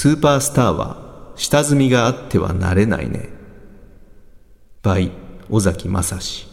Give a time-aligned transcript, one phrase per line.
[0.00, 0.96] スーパースターは
[1.36, 3.28] 下積みがあってはなれないね。
[4.82, 5.10] by
[5.50, 6.46] 尾崎正史。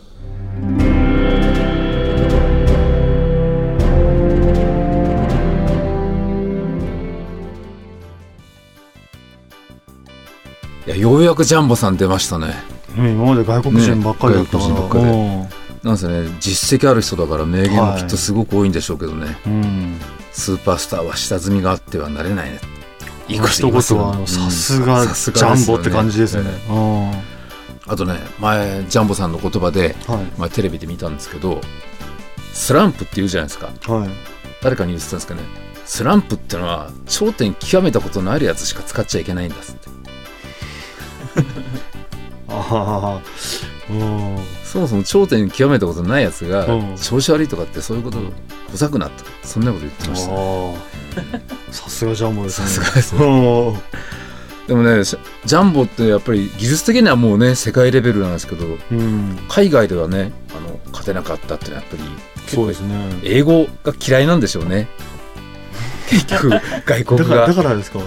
[10.86, 12.54] いやようやくジャンボさん出ましたね。
[12.98, 15.50] うん今まで外国人ばっかりだったから、ね
[15.84, 20.00] なんせね実績ある人だから名言もきっとすごく多いんでしょうけどね、うん、
[20.34, 22.60] スーパースターは下積みがあってはなれないね
[23.28, 23.82] いいこと言い
[24.28, 26.50] さすがジャンボって感じですね。
[26.70, 27.12] うん。
[27.90, 30.26] あとね前ジャンボさんの言葉ではい。
[30.40, 31.62] 前テレビで見たんですけど
[32.54, 33.68] スランプって言うじゃないですか。
[33.94, 34.10] はい。
[34.62, 35.42] 誰かに言ってたんですかね。
[35.86, 39.90] スランプってのは頂点極めたことのあるやつしか使っちゃいけないんだっつって。
[42.50, 43.22] ああ、
[43.90, 44.38] うん。
[44.64, 46.96] そもそも頂点極めたことないやつがうん。
[46.98, 48.20] 調子悪いとかってそういうこと
[48.72, 50.78] 小さくなったそんなこと言ってました、ね。
[51.72, 52.68] さすがジャンボですね。
[52.68, 53.80] さすがですねうん
[54.68, 59.38] でもねジャンボってやっぱり技術的にはもうね世界レベルなんですけどうん。
[59.48, 62.04] 海外ではねあの勝てなかったってのはやっぱり
[62.48, 62.96] そうですね。
[63.24, 64.88] 英語が嫌いなんでしょうね
[66.10, 66.50] 結局
[66.86, 68.00] 外国だから、だがからですか？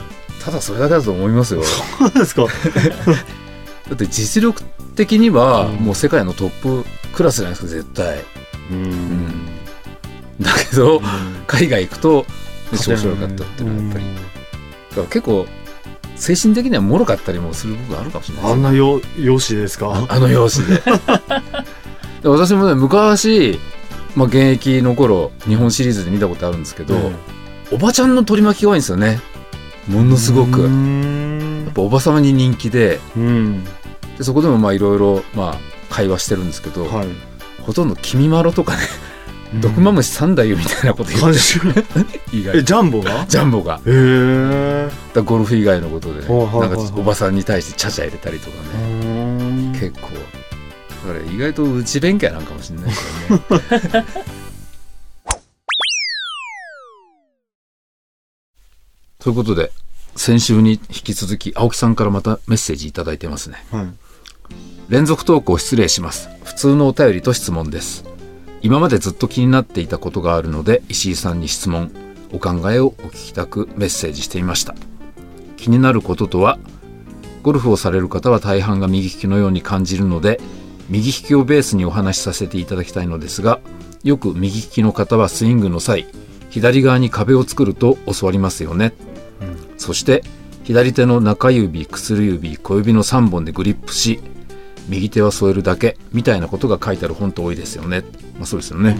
[0.45, 2.47] ただそれだけだと思いますよそうですか？
[3.89, 4.62] だって実力
[4.97, 8.19] 的にはうんもう世界のトップクラスじゃないですか絶対、
[8.70, 9.47] ううん
[10.41, 11.02] だけど
[11.47, 12.27] 海外行くと
[12.72, 14.14] ね調子悪かったっていうのはやっぱり、うん。
[14.14, 14.26] だか
[14.96, 15.46] ら結構
[16.16, 18.52] 精神的には脆かったりもする部分あるかもしれない。
[18.52, 20.06] あんなよ容姿ですか？
[20.08, 20.82] あの容姿で。
[22.22, 23.58] で私もね昔、
[24.14, 27.16] まあ、現役の頃日本シリーズで見たことあるんですけど、うん
[27.72, 29.20] おばちゃんの取り巻きが多いんですよね。
[29.86, 30.62] ものすごく。
[30.62, 32.98] うやんっぱおばさまに人気で。
[33.16, 33.64] うん。
[34.18, 37.08] でそこでもまあいろいろまあ会話してるんですけど、はい。
[37.62, 38.82] ほとんど「君まろ」とかね
[39.54, 41.38] 「毒マムシ三太夫」みたいなこと言って。
[42.36, 42.56] 意外。
[42.58, 43.27] え、ジャンボが？
[43.27, 43.77] ジャンボが。
[43.78, 44.88] へえ。
[45.12, 53.02] だゴルフ以外のことで、なんかおばさんに対してちゃちゃ入れたりとかね、結構だから意外と内弁慶なんかもしれないです
[53.33, 54.05] よね。
[59.18, 59.70] ということで
[60.16, 63.64] 先週に引き続き青木さんからまたメッセージいただいてますね。
[63.70, 63.89] はい。
[64.89, 66.28] 連続投稿失礼します。
[66.44, 68.05] 普通のお便りと質問です
[68.62, 71.90] 今までずっと気になっていたことがあるので石井さんに質問
[72.32, 74.74] お考えをお聞きたくメッセージしてみました。
[75.56, 76.58] 気になることとは
[77.42, 80.40] ゴルフをされる方は大半が右利きのように感じるので
[80.88, 83.60] 右利きをベースにお話しさせていただきたいのですが
[84.02, 86.06] よく右利きの方はスイングの際
[86.48, 88.92] 左側に壁を作ると教わりますよね、
[89.77, 90.24] そして
[90.64, 94.20] 左手の中指薬指小指の3本でグリップし
[94.90, 98.02] 右手は添えるだけみたいなことが書いてある本当多いですよね、
[98.34, 98.98] まあ、そうですよね、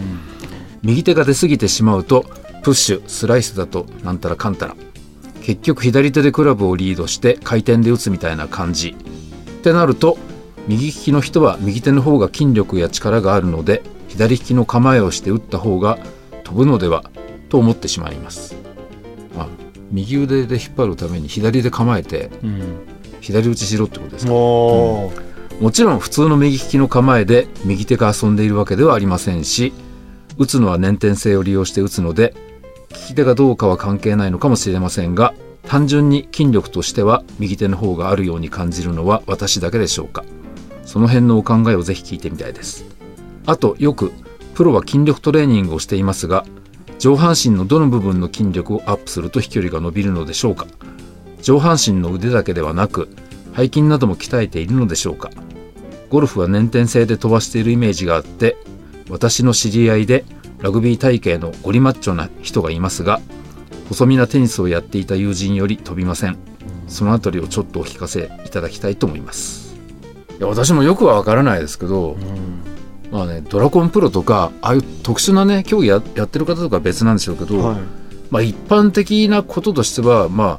[0.83, 2.25] 右手が出過ぎてしまうと
[2.62, 4.77] プッシュスライスだとなんたらかんたら。
[5.43, 8.91] 結局左手でクラブをリードして回転で打つみたいな感じ。
[8.91, 10.19] ってなると
[10.69, 15.99] 右利きの人は右手の方が筋力や力があるので左利きの構えをして打った方が
[16.45, 17.11] 飛ぶのでは
[17.49, 18.55] と思ってしまいます。
[19.37, 19.49] あ
[19.91, 22.62] 右腕で引っ張るために左で構えてうん。
[23.21, 24.33] 左打ちしろってことですか。
[24.33, 25.30] おー
[25.60, 29.72] もちろん普通の右利きの構えで右手が遊んでいるわけではありませんし
[30.38, 32.34] 打つのは粘点性を利用して打つので
[32.91, 35.34] 利き手がどうかは関係ないのかもしれませんが
[35.71, 40.25] 単純に筋力としては右手の方があるように感じるのは私だけでしょうか。
[40.84, 42.84] その辺のお考えをぜひ聞いてみたいです。
[43.47, 44.10] あとよく
[44.54, 46.44] プロは筋力トレーニングをしていますが
[46.98, 50.66] 上半身のどの部分の筋力をアップすると飛距離が伸びるのでしょうか。
[51.41, 53.09] 上半身の腕だけではなく
[53.56, 55.31] 背筋なども鍛えているのでしょうか。
[56.09, 58.56] ゴルフは粘点性で飛ばしているイメージがあって
[59.09, 60.25] 私の知り合いで
[60.59, 63.21] ラグビー体型のゴリマッチョな人がいますが
[63.89, 66.37] 細身なテニスをやっていた友人より飛びません。
[66.89, 69.77] そのあたりをちょっとお聞かせいただきたいと思います。
[70.39, 72.16] いや私もよくはわからないですけど、
[73.13, 77.78] まあねドラゴンプロとかああいう特殊なね競技ややってる方とかは別なんでしょうけど、はい。
[78.30, 80.59] まあ一般的なこととしてはま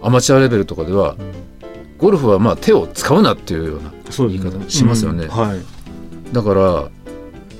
[0.00, 1.16] あアマチュアレベルとかでは、
[2.00, 3.92] ゴルフはまあ手を使うなっていうような
[4.28, 5.60] 言い方しますよねうんはい。
[6.32, 6.90] だから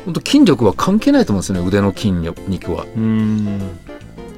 [0.05, 2.85] 本当筋力は関係ないと思うんですよね腕の筋肉は。
[2.97, 3.59] うん。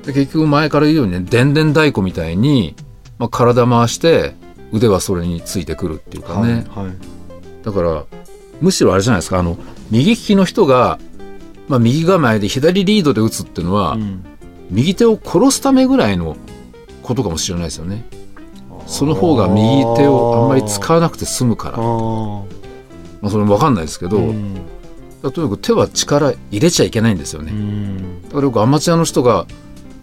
[0.02, 2.74] で結局前から言うようにねでんでん太鼓みたいに、
[3.18, 4.34] まあ、体回して
[4.72, 6.86] 腕はそれについてくるっていうかね、はい。
[6.86, 6.94] はい。
[7.62, 8.04] だから
[8.60, 9.56] むしろあれじゃないですかあの
[9.90, 10.98] 右利きの人が、
[11.68, 14.24] まあ、右構えで左リードで打つっていうのは、うん
[14.72, 16.36] 右手を殺すためぐらいの
[17.02, 18.04] ことかもしれないですよね。
[18.92, 21.78] その方が右手をあんまり使わなくて済むから。
[21.78, 24.60] まあ、それも分かんないですけど、うん。
[25.22, 27.52] とにかく手は力入れちゃいけないんですよね。
[27.52, 28.22] うん。
[28.24, 29.46] だからよくアマチュアの人が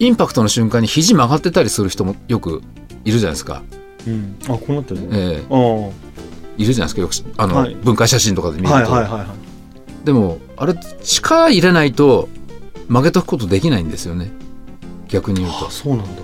[0.00, 2.62] インパクトの瞬間に肘曲がってたりする人もよく
[3.04, 3.62] いるじゃないですか、
[4.08, 4.36] うん。
[4.48, 5.08] あこうなってるね。
[5.12, 5.92] えああえ
[6.58, 7.00] いるじゃないですか。
[7.00, 7.74] よくしあの、はい。
[7.76, 10.04] 分解写真とかで見ると、はいはいはいはい。
[10.04, 12.28] でもあれ力入れないと
[12.88, 14.32] 曲げとくことできないんですよね。
[15.08, 15.68] 逆に言うと。
[15.68, 16.22] あそうなんだ。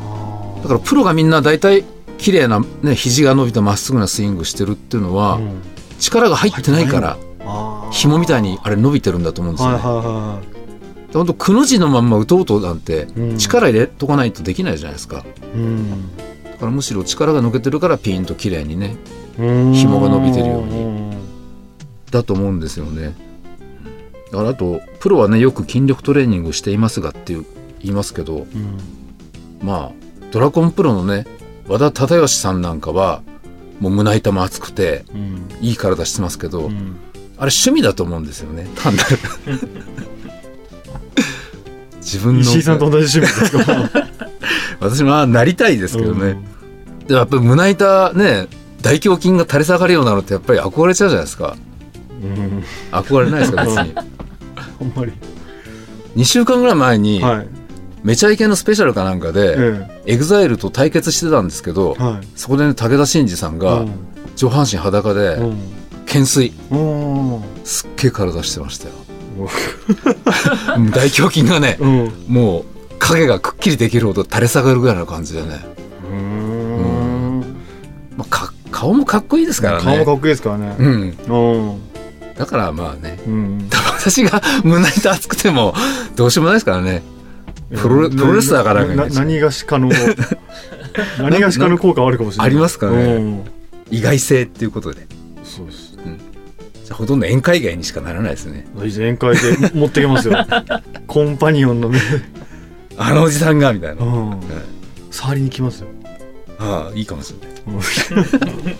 [0.00, 1.84] あだからプロがみんな大体
[2.18, 5.62] 綺麗なね肘が伸びたまっすぐなスイングしてるっていうのは、うん。
[5.98, 7.18] 力が入ってないから
[7.90, 13.38] 紐みたいにあれ伸びてるんだと思うんですよね、本当くの字のまんま打とうとなんてうん。
[13.38, 15.18] 力入れとかないとできないじゃないですか。
[15.18, 15.22] い
[15.54, 16.16] うん。
[16.44, 18.96] だからむしろ力が抜けてるからピンと綺麗にね
[19.38, 19.72] うん。
[19.72, 20.84] 紐が伸びてるように。
[20.84, 21.18] ん
[22.10, 23.14] だと思うんですよね。
[24.30, 27.46] だからあとプロはねよく筋力トレーニングしていますがっていう
[27.80, 28.46] 言いますけどうん。
[29.62, 29.92] まあ
[30.30, 31.26] ドラゴンプロのね
[31.68, 33.22] 和田忠義さんなんかは
[33.80, 35.48] もう胸板も厚くてうん。
[35.60, 36.72] いい体してますけど、うん。
[36.72, 38.66] あれ趣味だと思うんですよね。
[38.76, 39.18] 単なる。
[42.00, 42.40] 自分の。
[42.40, 43.90] 石井さんと同じ趣味ですか？
[44.80, 46.30] 私もまあなりたいですけどね、
[47.00, 47.06] うん。
[47.06, 48.46] でもやっぱり胸板ね
[48.80, 51.56] 大胸筋が垂れ下がるようなのってやっぱり憧れちゃうじゃないですか。
[52.22, 52.64] うん。
[52.92, 53.92] 憧れないですか別に。
[53.96, 55.12] あんまり。
[56.16, 57.48] 2週間ぐらい前に、はい
[58.02, 62.26] めちゃイケのスペシャルかなんかで、えエグザイルと対決してたんですけど、えはい。
[62.36, 63.84] そこでね武田真治さんが
[64.36, 65.58] 上半身裸でうん。
[66.06, 66.52] 懸垂。
[67.64, 68.94] すっげえ体してましたよ。
[70.76, 72.12] うん大胸筋がねうん。
[72.28, 72.64] もう
[72.98, 75.60] 影がくっきりできるほど垂れ下がるぐらいの感じでね、
[76.10, 77.44] うん。
[78.16, 79.84] まあ、か顔もかっこいいですからね。
[79.84, 80.76] 顔もかっこいいですからね。
[80.78, 81.80] うん、うん。
[82.36, 83.68] だからまあねうん。
[83.98, 85.74] 私が胸板熱くても
[86.16, 87.02] どうしようもないですからね
[87.70, 89.90] プロレプロレスラーかなん何がしかの
[91.18, 92.46] 何がしかの効果はあるかもしれない。
[92.46, 92.96] ありますかね。
[92.96, 93.44] うん。
[93.90, 95.06] 意外性っていうことで。
[95.44, 95.88] そうです。
[96.88, 98.66] じゃあほとんど宴会外にしかならないですね。
[98.76, 99.40] 宴会で
[99.74, 100.38] 持ってきますよ。
[101.06, 102.00] コンパニオンのね
[102.96, 104.40] あのおじさんがみたいな、うん。
[105.10, 105.88] 触りに来ますよ。
[106.58, 107.34] ああいいかもし
[108.10, 108.28] れない。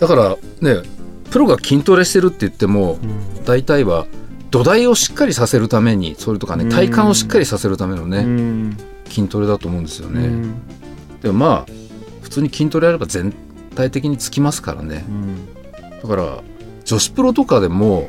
[0.00, 0.82] だからね
[1.30, 3.44] プロが筋トレしてるって言ってもうん。
[3.44, 4.06] 大体は
[4.54, 6.70] 土台をしっかりさせるためにそれとかねうん。
[6.70, 8.76] 体幹をしっかりさせるためのうねん。
[9.08, 10.54] 筋トレだと思うんですよね、うん。
[11.20, 11.72] でもまあ
[12.22, 13.34] 普通に筋トレやれば全
[13.74, 15.04] 体的につきますからね。
[15.08, 16.00] うん。
[16.00, 16.40] だから
[16.84, 18.08] 女子プロとかでも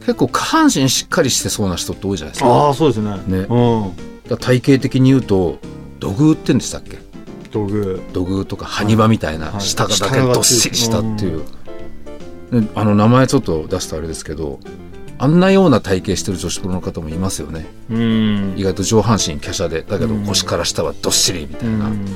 [0.00, 2.48] 結構下半身しっかりしてそうな人って多いじゃないですか。
[2.48, 3.10] ああそうですね。
[3.26, 3.46] ね。
[3.50, 4.38] うん。
[4.38, 5.58] 体型的に言うと
[6.00, 6.96] 土偶ってんでしたっけ？
[7.52, 9.60] 道具土偶とか埴輪みたいなはい。
[9.60, 14.60] 下がだけどっしりしたっていう、ねあの名前ちょっと出すとあれですけど
[15.18, 17.66] あんなような体型してる女子プロの方もいますよね。
[17.90, 18.54] うん。
[18.56, 20.26] 意外と上半身華奢でだけどうん。
[20.26, 22.06] 腰から下はどっしりみたういな、ん。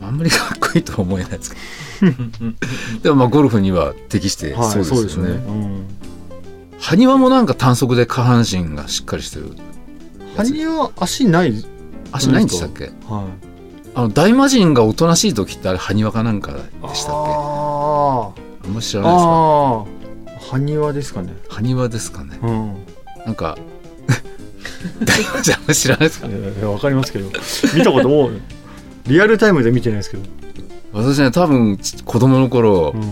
[0.00, 1.56] あんまりかっこいいとは思えないですけ
[2.10, 2.12] ど。
[3.02, 5.24] でもまあゴルフには適してはいそうですよね,、そうですね。
[5.24, 5.86] うん。
[6.78, 9.50] 埴輪もなんか短足で下半身がしっかりしてる。
[10.36, 11.64] ハニは足ない
[12.12, 12.92] 足ないんでしたっけ？
[13.08, 13.24] はい。
[13.96, 16.58] あの大魔神がおとなしい時ってあれ埴輪かなんかで
[16.94, 17.32] したっけ？
[17.32, 18.30] あ
[18.64, 19.86] あんまり知らないですか
[20.58, 21.32] 埴輪ですかね。
[21.48, 22.38] 埴輪ですかね。
[22.42, 22.74] うん。
[23.26, 23.56] なんか
[25.04, 26.26] 大魔神あんまり知らないですか？
[26.28, 27.30] いやいやわかりますけど。
[27.74, 28.40] 見たこともう
[29.06, 30.22] リアルタイムで見てないですけど。
[30.92, 33.02] 私ね多分ち子供の頃、うん。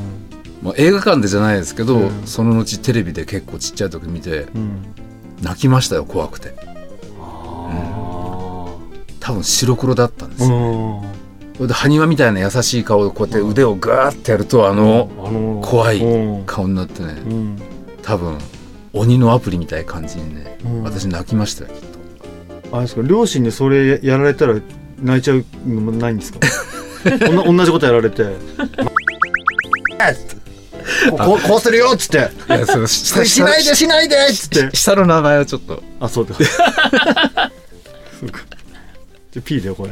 [0.62, 2.10] まあ、映画館でじゃないですけど、うん。
[2.26, 4.70] その後テレビで結構ちっちゃい時見てうん。
[5.42, 6.54] 泣きましたよ怖くて。
[7.20, 8.66] あ
[9.20, 10.50] 多分白黒だったんですよ、ん。
[10.50, 11.21] それで
[11.68, 16.44] 埴輪みたいな優しい顔でこうやって腕をガーってやるとあの怖いうん。
[16.46, 17.08] 顔になってね。
[17.26, 17.62] うん。
[18.02, 18.38] 多分
[18.92, 20.82] 鬼のアプリみたいな感じにね、うん。
[20.82, 21.80] 私泣きましたよきっ
[22.70, 22.76] と。
[22.76, 24.54] あれですか両親にそれやられたら
[25.00, 26.40] 泣いちゃうのもないんですか？
[27.44, 28.24] 同じことやられて。
[31.10, 32.18] こここうするよっつって。
[32.48, 34.76] いやその 下しないでしないでっつって。
[34.76, 35.82] 下の名前はちょっと。
[36.00, 36.34] あそうだ。
[36.34, 38.40] そうか。
[39.32, 39.90] じゃあ P だよこれ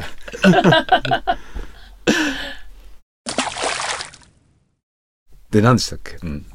[5.50, 6.16] で何でしたっけ？
[6.22, 6.46] うん。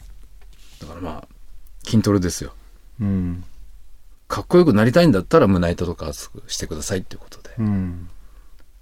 [0.80, 1.28] だからまあ
[1.84, 2.54] 筋トレですよ。
[3.02, 3.44] うん。
[4.28, 8.10] かっこよくなりたいんだったら胸板とか厚くしてくださいっていうことで、うん。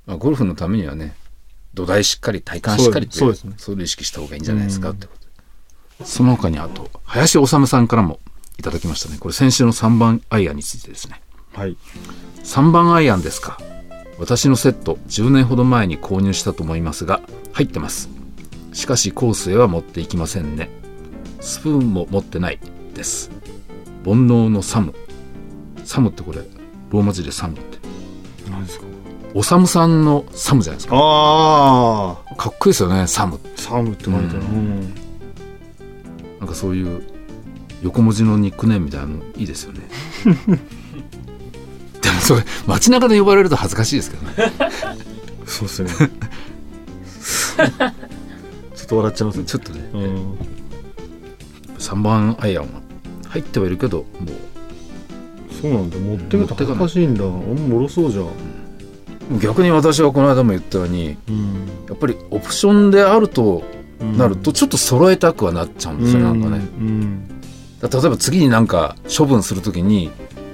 [0.05, 1.15] まあ、ゴルフのためにはね
[1.73, 3.55] 土台しっかり体幹しっかりってそうですね。
[3.57, 4.89] それを意識した方がいいんじゃないですか？
[4.89, 4.95] うん。
[4.95, 6.05] ってことで。
[6.05, 8.19] その他にあと林修さんからも
[8.59, 9.17] いただきましたね。
[9.19, 11.21] これ先週の3番アイアンについてですね。
[11.53, 11.75] はい。
[12.43, 13.57] 3番アイアンですか？
[14.19, 18.09] 私のセット10年ほど前に購入したと思いますが入ってます。
[18.73, 20.69] しかしコースへは持っていきませんね。
[21.41, 22.59] スプーンも持ってない。
[22.93, 23.31] です。
[24.05, 24.93] 煩悩のサム。
[25.83, 26.39] サムってこれ
[26.91, 27.79] ローマ字でサムって。
[28.49, 28.85] 何ですか？
[29.33, 30.95] おさむさんのサムじゃないですか。
[30.95, 33.39] ああかっこいいですよねサム。
[33.55, 34.93] サムって書いてある、ううん。
[36.39, 37.01] なんかそういう
[37.81, 39.81] 横文字のニックネームみたいなのいいですよね
[42.03, 44.33] でもそれ街中で呼ばれると恥ずかしいですけどね。
[45.45, 45.89] そうっすね。
[48.75, 49.45] ちょっと笑っちゃいますね。
[49.45, 49.89] ちょっとね。
[49.93, 50.37] うん。
[51.79, 52.69] 3番アイアンは
[53.29, 54.05] 入ってはいるけども
[55.61, 55.97] そうなんだ。
[55.97, 57.23] 持ってく持ってかしいんだ。
[57.23, 58.25] あんまもろそうじゃん。
[58.25, 58.29] う
[59.39, 61.67] 逆に私はこの間も言ったようにうん。
[61.87, 63.63] やっぱりオプションであると
[64.17, 66.57] なるとちょっと揃えたくはなっちゃうんですよ、なんかね。
[66.57, 67.27] うん。
[67.81, 70.09] 例えば次になんか処分するときに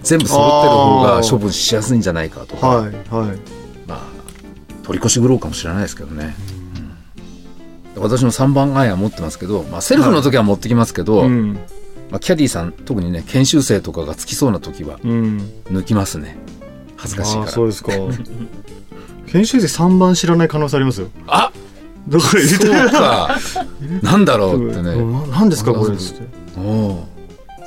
[0.09, 2.67] 全部揃ってる方が処分しやすいんじゃないかとか。
[2.67, 3.37] はいはい。
[3.87, 4.01] まあ
[4.83, 6.35] 取り越し苦労かもしれないですけどね、
[7.95, 8.01] うん。
[8.01, 11.59] 私も3番アイアン持ってますけど、まあ、セルフの時は持ってきますけど、うん。
[12.09, 15.37] まあ、キャディーさん特にね研修生とかがつきそうな時はうん。
[15.65, 16.37] 抜きますね。
[16.97, 17.51] 恥ずかしいあから。
[17.51, 17.91] あそうですか。
[19.31, 21.09] 研修生3番知らない可能性ありますよ。
[21.27, 21.51] あ
[22.07, 23.39] だから入れてそうか。
[24.01, 25.13] なんだろうってね、うん。
[25.13, 26.03] ななんですかこれって。
[26.57, 27.09] おお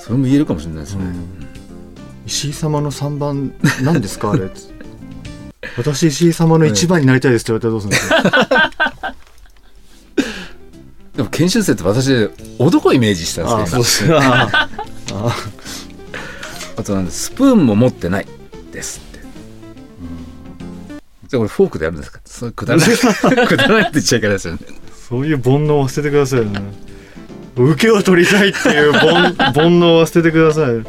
[0.03, 1.05] それも言えるかもしれないですね、
[2.27, 3.53] 石井様の3番
[3.83, 4.51] 何ですかあれ？
[5.77, 8.09] 私石井様の1番になりたいですって言われたらどうするんです
[8.79, 9.15] か？
[11.17, 13.85] でも研修生って私男イメージしたんですけど。
[13.85, 14.69] そうあ
[16.77, 18.27] あとなんでスプーンも持ってない
[18.73, 19.19] ですって、
[21.29, 22.21] じゃあこれフォークでやるんですか？
[22.25, 22.97] それくだらない。
[23.47, 24.61] くだらないって言っちゃいけないですよね。
[25.09, 26.61] そういう煩悩を捨ててくださいよね。
[27.55, 30.83] 受けを取りたいっていう煩 煩悩は捨ててください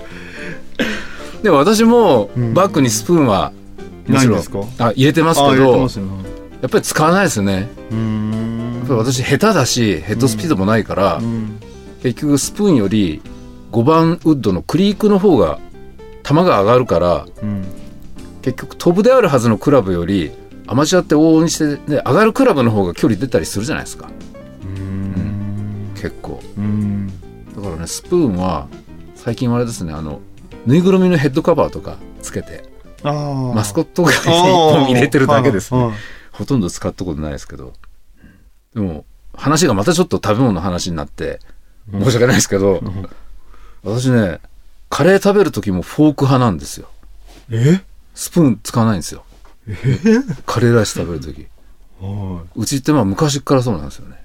[1.44, 2.54] でも私もうん。
[2.54, 3.52] バッグにスプーンは
[4.08, 4.40] もちろん、
[4.80, 11.60] あ入れてますあけどやっぱり使わないですよねやっぱり私下手だしヘッドスピードもないから、うん。
[12.02, 13.22] 結局スプーンより
[13.72, 15.60] 5番ウッドのクリークの方が
[16.24, 17.66] 球が上がるからうん。
[18.42, 20.32] 結局飛ぶであるはずのクラブより
[20.68, 24.10] アマチュアって往々にして、ね、上がるクラブの方が距離出たりするじゃないですか。
[24.64, 25.92] うん。
[25.96, 26.42] 結構。
[26.58, 27.08] うん。
[27.56, 28.68] だからねスプーンは
[29.16, 30.20] 最近はあれですねあの
[30.65, 32.63] ぬいぐるみのヘッドカバーとかつけて
[33.03, 35.91] マスコットが入れてるだけですね。
[36.32, 37.74] ほとんど使ったことないですけど。
[38.74, 41.39] でも話がまたちょっと食べ物の話になって
[41.91, 42.82] 申し訳ないですけど、
[43.84, 44.39] 私ね
[44.89, 46.88] カレー食べる時もフォーク派なんですよ。
[47.51, 47.82] え？
[48.15, 49.25] スプーン使わないんですよ。
[50.46, 51.48] カレーライス食べる時。
[52.00, 54.24] はうちってまあ昔からそうなんですよね。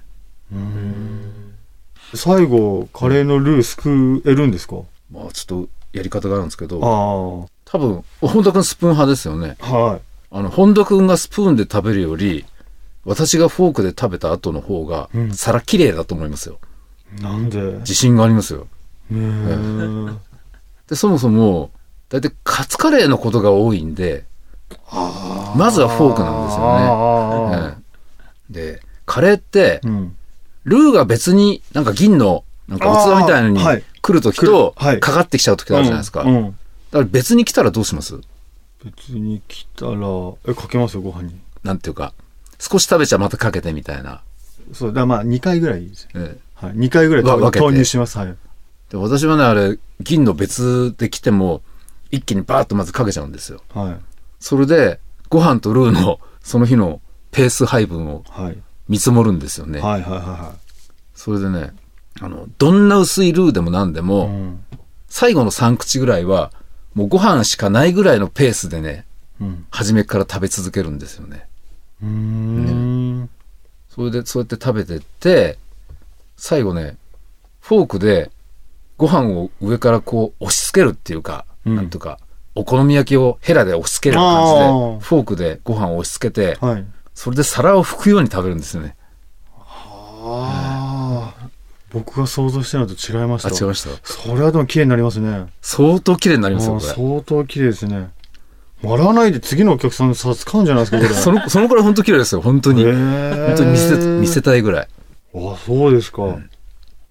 [2.13, 4.77] い最後カレーのルーすくえるんですか？
[5.11, 9.57] まあちょっとやり方があるんですけどあ多分本田君スプーン派ですよね。
[9.61, 10.01] あはい。
[10.31, 12.45] あの本田君がスプーンで食べるより
[13.05, 15.33] 私がフォークで食べた後の方がうん。
[15.33, 16.59] 皿綺麗だと思いますよ。
[17.21, 17.59] なんで？
[17.79, 18.67] 自信がありますよ。
[19.11, 20.15] へー。
[20.87, 21.71] でそもそも
[22.09, 24.25] 大体カツカレーのことが多いんで
[25.55, 27.77] まずはフォークなんですよね、あ
[28.51, 28.73] ええ。
[28.75, 30.15] でカレーってーうん。
[30.65, 34.99] ルーが別になんか銀のなんか器みたいのにあーはい来る時とはい。
[34.99, 36.35] かかってきちゃう時があるじゃないですか、うん。
[36.35, 36.43] うん。
[36.45, 36.57] だか
[36.99, 38.19] ら別に来たらどうします？
[38.83, 39.97] 別に来たら
[40.47, 41.39] えかけますよご飯に。
[41.63, 42.13] なんていうか
[42.57, 44.21] 少し食べちゃまたかけてみたいな、
[44.73, 46.09] そうだまあ2回ぐらいですよ。
[46.15, 46.65] ええ。
[46.65, 46.75] はい。
[46.75, 48.17] 2回ぐらい投入します。
[48.17, 48.35] はい。
[48.89, 51.61] で私はねあれ銀の別で来ても
[52.11, 53.61] 一気にバーッとまずかけちゃうんですよ。
[53.73, 53.97] はい。
[54.39, 57.01] それでご飯とルーのその日の
[57.31, 58.57] ペース配分をはい。
[58.87, 60.55] 見積もるんですよね、はいはいは
[61.13, 61.73] それでね
[62.21, 64.63] あのどんな薄いルーでも何でいも、はいうん。
[65.07, 66.51] 最後の3口ぐらいは
[66.93, 69.05] もうご飯しかないぐらいのペースでね
[69.39, 69.65] うん。
[69.71, 71.47] 初めから食べ続けるんですよね。
[72.01, 73.29] うーん。
[73.89, 75.57] それでそうやって食べてって
[76.37, 76.97] 最後ね
[77.61, 78.31] フォークで
[78.97, 81.75] ご飯を上からこう押し付けるっていうか、うん。
[81.75, 82.19] なんとか
[82.55, 86.85] お好み焼きをヘラで押し付ける感じでフォークでご飯を押し付けてはい。
[87.13, 88.95] それで皿を拭くように食べるんですよね
[91.91, 93.49] 僕が想像してるのと違いました。
[93.49, 93.89] あ違いました。
[94.03, 95.47] それはでも綺麗になりますね。
[95.61, 96.85] 相当綺麗になりますよこれ。
[96.85, 98.09] 相当綺麗ですね。
[98.81, 101.09] 笑わないで次のお客さんの差使うんじゃないですかこれ。
[101.13, 104.87] そのそのくらい本当綺麗ですよ本当に、本当に見せ見せたいぐらい。
[105.35, 106.37] あそうですか。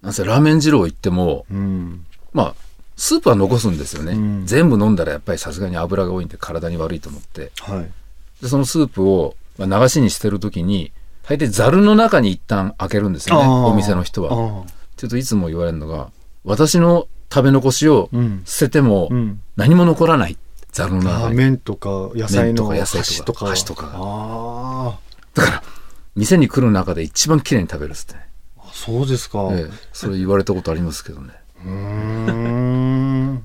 [0.01, 2.05] なんせラーメン二郎行ってもうん。
[2.33, 2.55] まあ
[2.95, 4.45] スープは残すんですよね、うん。
[4.45, 7.51] 全部飲んだらやっぱりさすがに油が多いんで体に悪いと思って。
[7.59, 7.91] はい。
[8.41, 10.91] でそのスープを、まあ、流しにしてる時に
[11.29, 14.31] 大抵ざるの中に一旦開けるんですよねお店の人は。
[14.33, 14.35] あ
[14.97, 16.09] ちょっといつも言われるのが
[16.43, 19.39] 私の食べ残しをうん捨ててもうん。
[19.55, 20.37] 何も残らない。
[20.71, 21.35] ざるのあ中に。
[21.35, 23.85] ー麺とか野菜の麺とか野菜とか箸とか。
[23.85, 24.99] 箸とかあ
[25.35, 25.63] だから
[26.15, 31.33] 店に来る中で一番綺麗に食べるっつってね、ーあそうですか、ええそれ言われたことありますけどね。
[31.63, 33.43] うーん。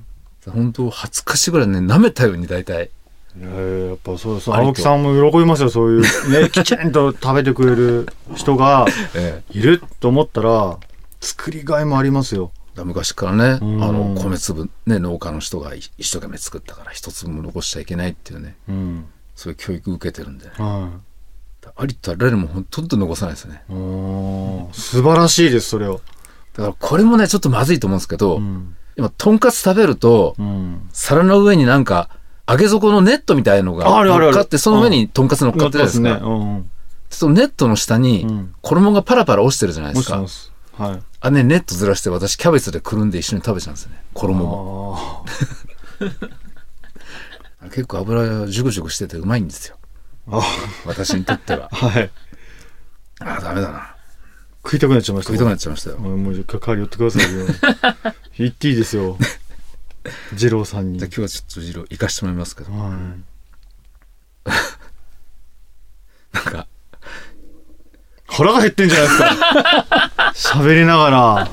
[0.51, 2.89] 本当恥ずかしいぐらいね舐めたように大体
[3.37, 6.01] いやいややっぱそうです青木さんも喜びますよそういう
[6.41, 9.57] ね きちんと食べてくれる人が ええ。
[9.57, 10.77] いると思ったら
[11.19, 12.51] 作りがいもありますよ。
[12.83, 13.83] 昔からね、うん。
[13.83, 19.05] あの米粒ね農家の人が一生懸命作ったから一粒も残しちゃいけないっていうねうん。
[19.35, 20.45] そういう教育受けてるんで。
[20.45, 20.89] ねは
[21.77, 23.63] ありとあらゆるもんほとんど残さないですね。
[24.71, 26.01] 素晴らしいです、それを。
[26.53, 28.75] だからこれもね、ちょっとまずいと思うんですけど、うん。
[28.97, 30.87] 今、とんかつ食べると、うん。
[30.93, 32.09] 皿の上になんか、
[32.47, 36.27] 揚げ底のネットみたいのが乗っかって、その上にとんかつ乗っかってるじゃないですか。
[36.27, 36.33] ね。
[36.33, 36.69] うん。
[37.09, 40.23] そのネットの下にうん衣がパラパラ落ちてるじゃないですか。
[40.77, 41.01] はい。
[41.21, 44.03] あね、ネットずらして私キャベツでくるんで一緒に食べちゃうんですよね。
[44.13, 45.23] 衣も。
[47.61, 49.77] あ 結構油ジュクジュクしててうまいんですよ。
[50.85, 51.69] 私にとっては。
[51.69, 51.87] ー。
[51.87, 52.11] はい。
[53.21, 53.95] あー、ダメだな。
[54.63, 55.31] 食いたくなっちゃいました。
[55.31, 55.97] 食いたくなっちゃいましたよ。
[55.97, 57.45] もうもうじゃあ代わり寄ってくださいよ。
[58.37, 59.17] 言っていいですよ。
[60.33, 60.99] 二郎さんに。
[60.99, 62.91] じゃあ今日はちょっと色行かしてもらいますけど、はい。
[66.33, 66.67] なんか、
[68.27, 70.59] 腹が減ってんじゃないですか。
[70.59, 71.47] 喋りながら。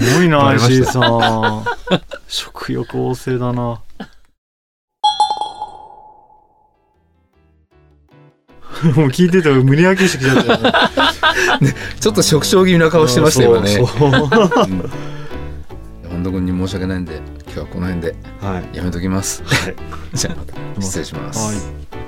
[0.00, 1.64] すごいな、石井さん。
[2.26, 3.80] 食欲旺盛だな。
[8.96, 10.58] もう聞いてて胸焼けしてきちゃったよ
[11.60, 11.74] ね。
[12.00, 13.78] ちょっと食傷気味な顔してましたよね。
[16.24, 18.76] 田君に申し訳ないんで、今日はこの辺ではい。
[18.76, 19.42] やめときます。
[19.44, 19.76] はい。
[20.14, 21.38] じゃあまた失礼します。
[21.38, 22.03] はい。